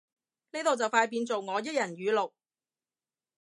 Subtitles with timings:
[0.53, 2.31] 呢度就快變做我一人語錄